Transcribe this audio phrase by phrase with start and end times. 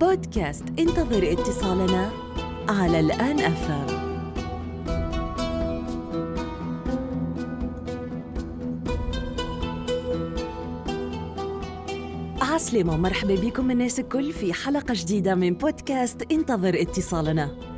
[0.00, 2.10] بودكاست انتظر اتصالنا
[2.68, 3.86] على الآن أفهم.
[12.40, 17.69] عسلامة ومرحبا بكم الناس الكل في حلقة جديدة من بودكاست انتظر اتصالنا.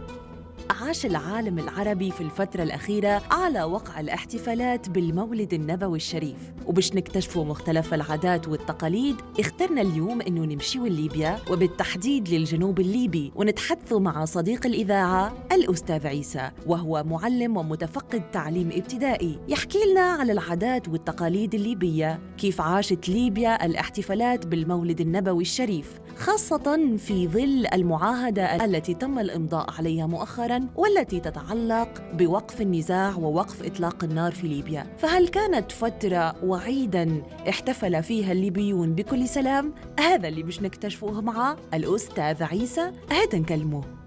[0.71, 6.37] عاش العالم العربي في الفترة الأخيرة على وقع الاحتفالات بالمولد النبوي الشريف.
[6.67, 14.25] وباش نكتشفوا مختلف العادات والتقاليد اخترنا اليوم إنه نمشيو لليبيا وبالتحديد للجنوب الليبي ونتحدثوا مع
[14.25, 19.39] صديق الإذاعة الأستاذ عيسى وهو معلم ومتفقد تعليم ابتدائي.
[19.49, 27.29] يحكي لنا على العادات والتقاليد الليبية كيف عاشت ليبيا الاحتفالات بالمولد النبوي الشريف خاصة في
[27.29, 30.52] ظل المعاهدة التي تم الإمضاء عليها مؤخراً.
[30.77, 34.87] والتي تتعلق بوقف النزاع ووقف إطلاق النار في ليبيا.
[34.99, 42.43] فهل كانت فترة وعيداً احتفل فيها الليبيون بكل سلام؟ هذا اللي مش نكتشفوه مع الأستاذ
[42.43, 42.93] عيسى.
[43.11, 44.02] هذا نكلمه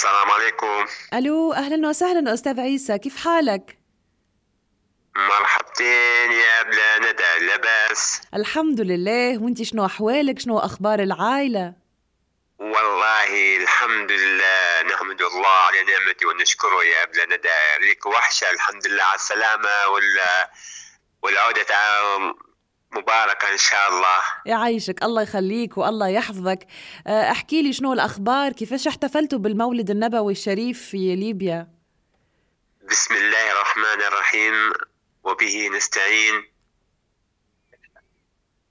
[0.00, 0.86] السلام عليكم.
[1.14, 3.78] ألو أهلا وسهلا أستاذ عيسى كيف حالك؟
[5.16, 9.42] مرحبتين يا بلا ندى لاباس الحمد لله.
[9.42, 11.74] وإنت شنو أحوالك؟ شنو أخبار العائلة؟
[12.58, 17.90] والله الحمد لله نحمد الله على نعمته ونشكره يا بلا ندى.
[17.90, 20.18] لك وحشة الحمد لله على السلامة وال
[21.22, 21.66] والعودة
[22.92, 24.20] مباركة إن شاء الله.
[24.46, 26.66] يعيشك الله يخليك والله يحفظك.
[27.06, 31.68] آه، احكي لي شنو الأخبار؟ كيفاش احتفلتوا بالمولد النبوي الشريف في ليبيا؟
[32.90, 34.72] بسم الله الرحمن الرحيم.
[35.24, 36.50] وبه نستعين.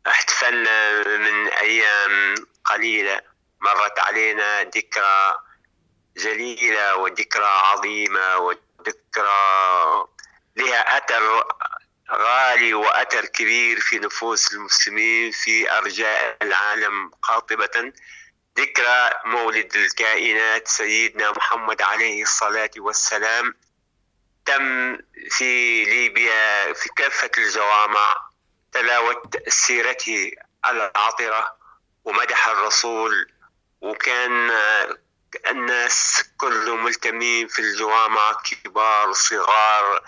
[0.08, 3.22] احتفلنا من أيام قليلة
[3.62, 5.36] مرت علينا ذكرى
[6.18, 10.08] جليلة وذكرى عظيمة وذكرى
[10.56, 11.44] لها أثر
[12.12, 17.94] غالي وأثر كبير في نفوس المسلمين في أرجاء العالم قاطبة
[18.60, 23.56] ذكرى مولد الكائنات سيدنا محمد عليه الصلاة والسلام.
[24.46, 24.98] تم
[25.30, 28.16] في ليبيا في كافة الجوامع
[28.72, 30.32] تلاوة سيرته
[30.66, 31.58] العطرة
[32.04, 33.32] ومدح الرسول.
[33.82, 34.52] وكان
[35.50, 40.04] الناس كلهم ملتمين في الجوامع كبار صغار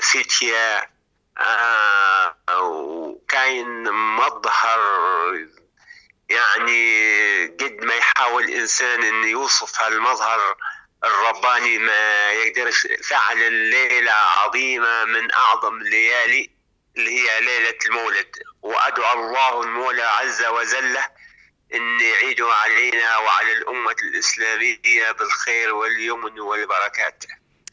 [0.00, 0.97] فتية.
[2.50, 4.80] وكاين مظهر
[6.28, 10.56] يعني قد ما يحاول الإنسان إن يوصف هالمظهر
[11.04, 16.50] الرباني ما يقدرش فعلا ليله عظيمة من أعظم الليالي
[16.96, 18.36] اللي هي ليلة المولد.
[18.62, 20.98] وأدعو الله المولى عز وجل
[21.74, 27.24] إن يعيدوا علينا وعلى الأمة الإسلامية بالخير واليمن والبركات.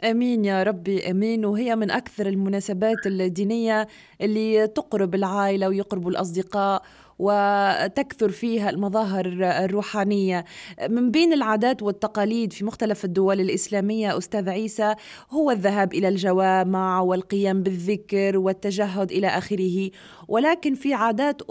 [0.03, 1.45] آمين يا ربي آمين.
[1.45, 3.87] وهي من أكثر المناسبات الدينية
[4.21, 6.81] اللي تقرب العائلة ويقرب الأصدقاء
[7.19, 10.45] وتكثر فيها المظاهر الروحانية.
[10.89, 14.95] من بين العادات والتقاليد في مختلف الدول الإسلامية أستاذ عيسى
[15.31, 19.89] هو الذهاب إلى الجوامع والقيام بالذكر والتجهد إلى آخره.
[20.27, 21.41] ولكن في عادات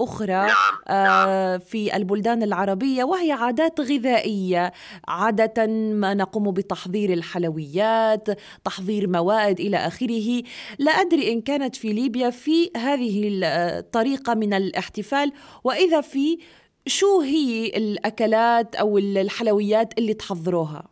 [0.47, 1.57] نعم، آه،.
[1.57, 4.73] في البلدان العربية وهي عادات غذائية
[5.09, 8.29] عادة ما نقوم بتحضير الحلويات
[8.65, 10.43] تحضير موائد إلى آخره
[10.79, 15.33] لا أدري إن كانت في ليبيا في هذه الطريقة من الاحتفال
[15.65, 16.39] وإذا في
[16.87, 20.85] شو هي الأكلات أو الحلويات اللي تحضروها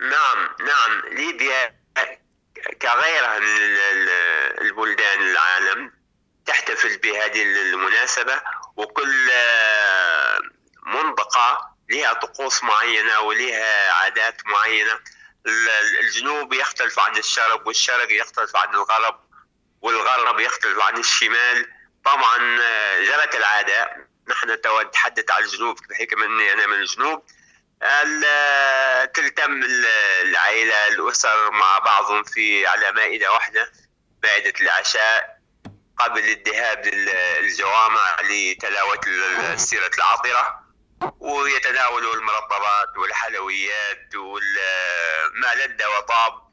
[0.00, 1.77] نعم نعم ليبيا
[2.82, 3.46] كغيرها من
[4.60, 5.92] البلدان العالم
[6.46, 8.40] تحتفل بهذه المناسبة
[8.76, 9.30] وكل
[10.82, 15.00] منطقة لها طقوس معينة ولها عادات معينة.
[16.00, 19.20] الجنوب يختلف عن الشرق والشرق يختلف عن الغرب
[19.80, 21.72] والغرب يختلف عن الشمال.
[22.04, 22.38] طبعا
[23.00, 24.08] جرت العادة.
[24.28, 27.22] نحن نتحدث عن الجنوب بحكم إني أنا من الجنوب.
[29.14, 29.62] تلتم
[30.22, 33.72] العائلة الأسر مع بعضهم في على مائدة واحدة
[34.22, 35.38] مائدة العشاء
[35.98, 39.00] قبل الذهاب للجوامع لتلاوة
[39.54, 40.68] السيرة العطرة
[41.20, 46.50] ويتناولوا المرطبات والحلويات وما لذ وطاب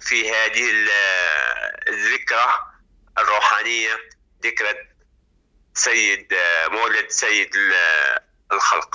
[0.00, 0.70] في هذه
[1.88, 2.66] الذكرى
[3.18, 3.98] الروحانية
[4.44, 4.74] ذكرى
[5.74, 6.34] سيد
[6.68, 7.56] مولد سيد
[8.52, 8.94] الخلق.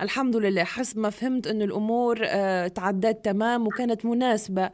[0.00, 0.64] الحمد لله.
[0.64, 4.70] حسب ما فهمت أن الأمور آه، تعدت تمام وكانت مناسبة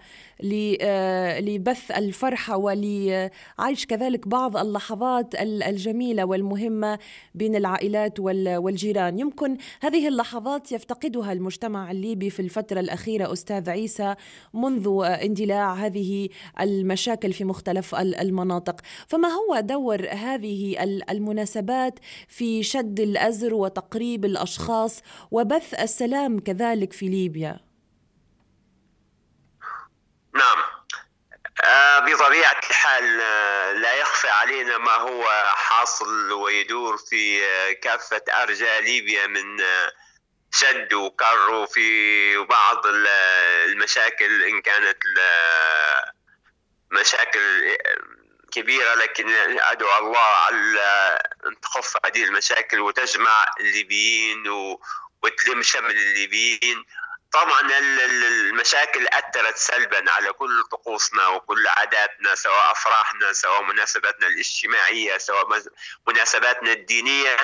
[0.81, 6.99] آه، لبث الفرحة ولعيش كذلك بعض اللحظات الجميلة والمهمة
[7.35, 9.19] بين العائلات والجيران.
[9.19, 14.14] يمكن هذه اللحظات يفتقدها المجتمع الليبي في الفترة الأخيرة أستاذ عيسى
[14.55, 16.29] منذ اندلاع هذه
[16.61, 18.81] المشاكل في مختلف المناطق.
[19.06, 21.99] فما هو دور هذه المناسبات
[22.29, 23.55] في شد الأزر
[23.90, 27.60] وتقريب الأشخاص وبث السلام كذلك في ليبيا.
[30.34, 30.58] نعم.
[31.64, 38.82] آه، بطبيعة الحال آه، لا يخفى علينا ما هو حاصل ويدور في آه، كافة أرجاء
[38.82, 39.62] ليبيا من
[40.52, 44.98] شد وكر وفي بعض المشاكل إن كانت
[46.90, 47.76] مشاكل
[48.50, 54.49] كبيرة لكن أدعو الله على أن تخف هذه المشاكل وتجمع الليبيين
[55.23, 56.85] وتلم شمل الليبيين.
[57.32, 65.49] طبعا المشاكل أثرت سلبا على كل طقوسنا وكل عاداتنا سواء أفراحنا سواء مناسباتنا الاجتماعية سواء
[66.08, 67.37] مناسباتنا الدينية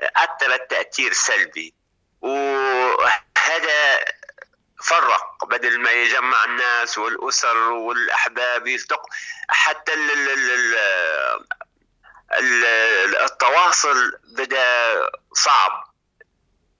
[0.00, 1.74] أثرت تأثير سلبي.
[2.20, 4.04] وهذا
[4.84, 9.02] فرق بدل ما يجمع الناس والأسر والأحباب يلتق
[9.48, 9.92] حتى
[13.24, 15.88] التواصل بدا صعب.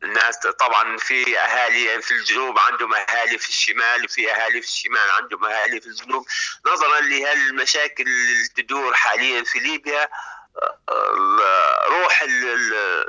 [0.03, 5.45] الناس طبعا في أهالي في الجنوب عندهم أهالي في الشمال وفي أهالي في الشمال عندهم
[5.45, 6.27] أهالي في الجنوب.
[6.67, 10.09] نظرا لهالمشاكل اللي تدور حاليا في ليبيا
[11.89, 12.23] روح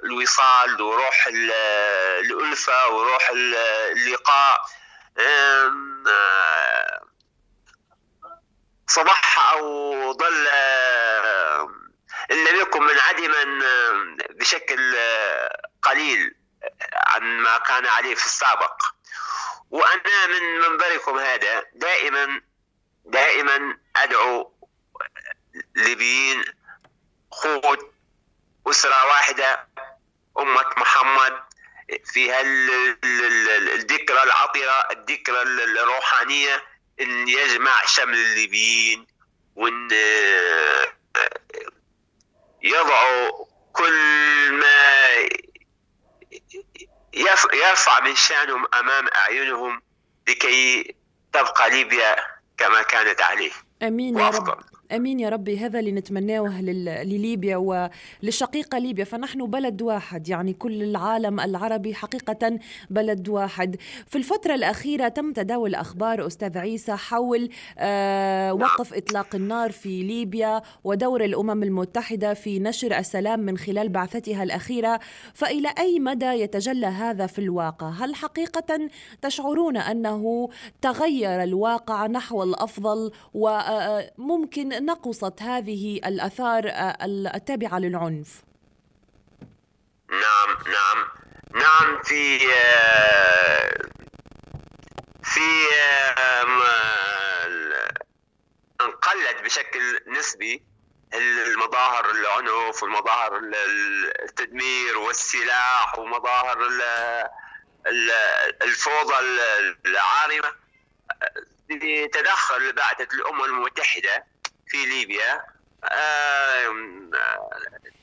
[0.03, 4.62] الوصال وروح الألفة وروح اللقاء
[8.88, 10.48] صبح أو ظل
[12.31, 13.44] إن لم يكن منعدما
[14.30, 14.95] بشكل
[15.81, 16.36] قليل
[16.94, 18.81] عن ما كان عليه في السابق.
[19.69, 22.42] وأنا من منبركم هذا دائما
[23.06, 24.54] دائما أدعو
[25.75, 26.44] ليبيين
[27.31, 27.80] خود
[28.68, 29.68] أسرة واحدة
[30.39, 31.44] أمة محمد
[32.06, 32.33] في
[33.49, 36.63] هالذكرى العطرة الذكرى الروحانية
[37.01, 39.07] أن يجمع شمل الليبيين
[39.55, 39.87] وأن
[42.61, 43.93] يضعوا كل
[44.51, 45.15] ما
[47.53, 49.81] يرفع من شأنهم أمام أعينهم
[50.27, 50.95] لكي
[51.33, 52.15] تبقى ليبيا
[52.57, 53.51] كما كانت عليه.
[53.83, 54.59] آمين يا رب.
[54.95, 56.62] أمين يا ربي هذا اللي نتمناه
[57.03, 59.03] لليبيا وللشقيقه ليبيا.
[59.03, 62.59] فنحن بلد واحد يعني كل العالم العربي حقيقة
[62.89, 63.75] بلد واحد.
[64.07, 70.62] في الفترة الأخيرة تم تداول أخبار أستاذ عيسى حول آه وقف إطلاق النار في ليبيا
[70.83, 75.00] ودور الأمم المتحدة في نشر السلام من خلال بعثتها الأخيرة.
[75.33, 78.89] فإلى أي مدى يتجلى هذا في الواقع؟ هل حقيقة
[79.21, 80.50] تشعرون أنه
[80.81, 86.97] تغير الواقع نحو الأفضل؟ وممكن نقصت هذه الآثار آه،
[87.35, 88.41] التابعة للعنف.
[90.09, 91.07] نعم نعم.
[91.53, 93.69] نعم في آه،
[95.23, 95.49] في
[98.81, 100.63] انقلت بشكل نسبي
[101.13, 103.41] المظاهر العنف ومظاهر
[104.23, 106.57] التدمير والسلاح ومظاهر
[108.61, 109.15] الفوضى
[109.85, 110.51] العارمة.
[111.69, 114.25] بتدخل بعثة الأمم المتحدة
[114.69, 115.45] في ليبيا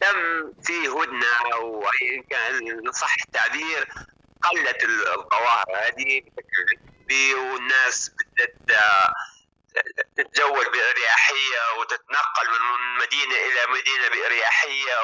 [0.00, 3.88] تم في هدنة وان كان صح التعبير
[4.42, 6.22] قلت الظواهر هذه
[7.34, 8.56] والناس بدات
[10.16, 14.94] تتجول بأريحية وتتنقل من مدينة إلى مدينة بأريحية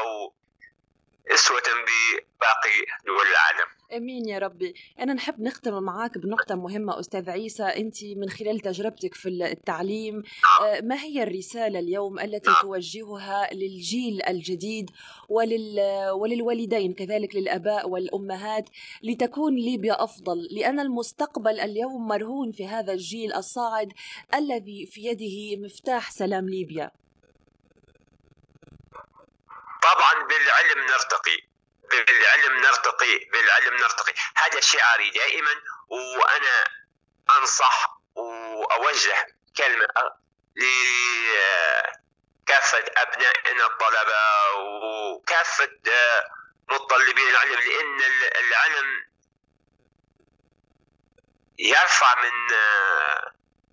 [1.31, 3.83] واسوه بباقي دول العالم.
[3.97, 4.75] آمين يا ربي.
[5.01, 7.63] أنا نحب نختم معاك بنقطة مهمة أستاذ عيسى.
[7.63, 10.23] أنت من خلال تجربتك في التعليم
[10.63, 14.91] آه، ما هي الرسالة اليوم التي توجهها للجيل الجديد
[15.29, 18.69] ولل وللوالدين كذلك للآباء والأمهات
[19.03, 23.93] لتكون ليبيا أفضل؟ لأن المستقبل اليوم مرهون في هذا الجيل الصاعد
[24.35, 26.91] الذي في يده مفتاح سلام ليبيا.
[29.83, 31.39] طبعا بالعلم نرتقي
[31.91, 34.15] بالعلم نرتقي بالعلم نرتقي.
[34.37, 35.55] هذا شعاري دائما
[35.89, 36.65] وأنا
[37.39, 39.87] أنصح وأوجه كلمة
[42.43, 45.71] لكافة أبنائنا الطلبة وكافة
[46.71, 48.01] متطلبين العلم لأن
[48.41, 49.13] العلم
[51.59, 52.33] يرفع من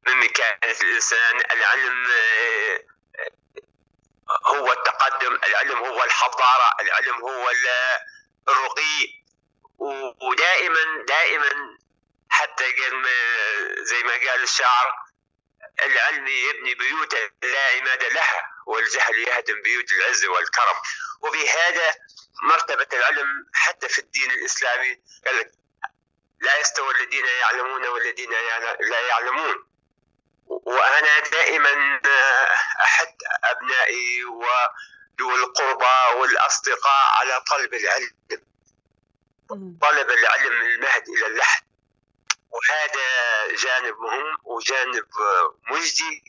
[0.07, 1.41] من مكانه الإنسان.
[1.51, 2.07] العلم
[5.61, 7.51] العلم هو الحضارة العلم هو
[8.49, 9.19] الرقي.
[10.21, 11.77] ودائما دائما
[12.29, 12.63] حتى
[13.81, 14.93] زي ما قال الشاعر
[15.85, 17.13] العلم يبني بيوت
[17.43, 20.75] لا عماد لها والجهل يهدم بيوت العز والكرم.
[21.21, 21.95] وبهذا
[22.43, 25.51] مرتبة العلم حتى في الدين الإسلامي قال
[26.41, 28.31] لا يستوي الذين يعلمون والذين
[28.79, 29.69] لا يعلمون.
[30.45, 32.01] وأنا دائما
[32.81, 34.23] أحد أبنائي
[35.21, 38.15] وذوي القربى والأصدقاء على طلب العلم.
[39.81, 41.63] طلب العلم من المهد إلى اللحد.
[42.49, 45.05] وهذا جانب مهم وجانب
[45.71, 46.23] مجدي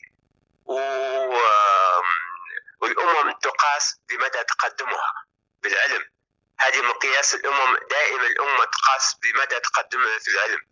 [2.81, 5.13] والأمم تقاس بمدى تقدمها
[5.63, 6.05] بالعلم.
[6.59, 7.77] هذه مقياس الأمم.
[7.89, 10.70] دائما الأمة تقاس بمدى تقدمها في العلم.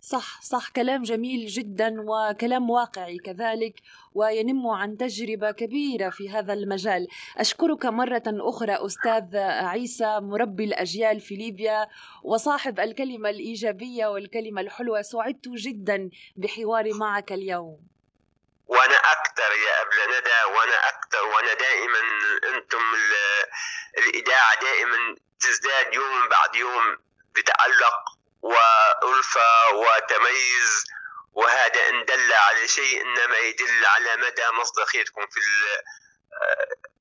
[0.00, 3.74] صح صح كلام جميل جدا وكلام واقعي كذلك
[4.14, 7.08] وينم عن تجربة كبيرة في هذا المجال.
[7.36, 11.88] أشكرك مرة أخرى أستاذ عيسى مربي الأجيال في ليبيا
[12.22, 15.02] وصاحب الكلمة الإيجابية والكلمة الحلوة.
[15.02, 17.80] سعدت جدا بحواري معك اليوم.
[18.66, 22.00] وأنا أكثر يا ابله ندى وأنا أكثر وأنا دائما
[22.54, 22.80] أنتم
[23.98, 26.96] الإذاعة دائما تزداد يوم بعد يوم
[27.34, 28.09] بتعلق
[28.42, 30.84] وألفة وتميز
[31.32, 35.40] وهذا إن دل على شيء إنما يدل على مدى مصداقيتكم في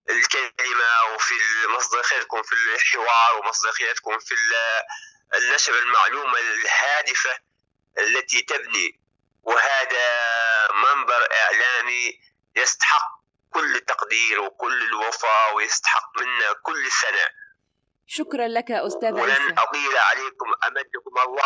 [0.10, 1.34] الكلمة وفي
[1.68, 4.36] مصداقيتكم في الحوار ومصداقيتكم في
[5.36, 7.38] النشر المعلومة الهادفة
[7.98, 9.00] التي تبني.
[9.44, 10.08] وهذا
[10.72, 12.20] منبر إعلامي
[12.56, 13.20] يستحق
[13.54, 17.26] كل تقدير وكل الوفاء ويستحق منا كل سنة
[18.08, 20.99] شكرا لك أستاذ ولن أطيل عليكم أمدكم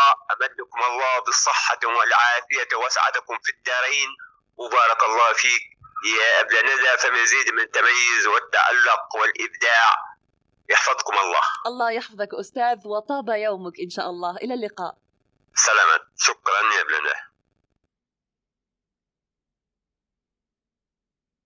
[0.03, 4.09] الله أمدكم الله بالصحة والعافية وأسعدكم في الدارين.
[4.57, 5.63] وبارك الله فيك
[6.19, 9.95] يا أبل ندى فمزيد من التميز والتألق والإبداع.
[10.69, 11.41] يحفظكم الله.
[11.65, 14.35] الله يحفظك أستاذ وطاب يومك إن شاء الله.
[14.37, 14.97] إلى اللقاء.
[15.55, 17.32] سلامات شكرا يا ندى